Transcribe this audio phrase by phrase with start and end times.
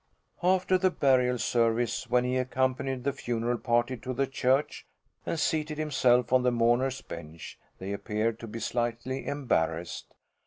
[0.41, 4.87] After the burial service, when he accompanied the funeral party to the church
[5.27, 10.11] and seated himself on the mourners' bench, they appeared to be slightly embarrassed.